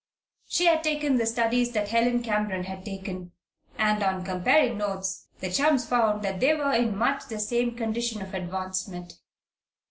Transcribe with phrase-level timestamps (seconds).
[0.47, 3.33] She had taken the studies that Helen Cameron had taken,
[3.77, 8.19] and, on comparing notes, the chums found that they were in much the same condition
[8.23, 9.19] of advancement.